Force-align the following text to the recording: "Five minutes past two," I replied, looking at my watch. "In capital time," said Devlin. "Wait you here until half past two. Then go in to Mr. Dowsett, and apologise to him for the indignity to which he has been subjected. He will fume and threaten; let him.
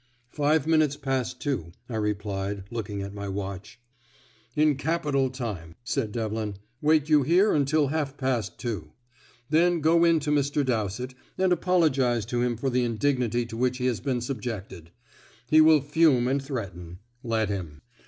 "Five 0.31 0.65
minutes 0.65 0.97
past 0.97 1.39
two," 1.39 1.73
I 1.87 1.95
replied, 1.95 2.63
looking 2.71 3.03
at 3.03 3.13
my 3.13 3.27
watch. 3.29 3.79
"In 4.55 4.75
capital 4.75 5.29
time," 5.29 5.75
said 5.83 6.11
Devlin. 6.11 6.55
"Wait 6.81 7.07
you 7.07 7.21
here 7.21 7.53
until 7.53 7.89
half 7.89 8.17
past 8.17 8.57
two. 8.57 8.93
Then 9.51 9.79
go 9.79 10.03
in 10.03 10.19
to 10.21 10.31
Mr. 10.31 10.65
Dowsett, 10.65 11.13
and 11.37 11.53
apologise 11.53 12.25
to 12.25 12.41
him 12.41 12.57
for 12.57 12.71
the 12.71 12.83
indignity 12.83 13.45
to 13.45 13.55
which 13.57 13.77
he 13.77 13.85
has 13.85 13.99
been 13.99 14.21
subjected. 14.21 14.89
He 15.51 15.61
will 15.61 15.81
fume 15.81 16.27
and 16.27 16.41
threaten; 16.41 16.97
let 17.21 17.49
him. 17.49 17.83